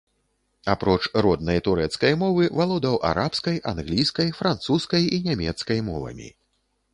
[0.73, 6.33] Апроч роднай турэцкай мовы, валодаў арабскай, англійскай, французскай і нямецкай мовамі.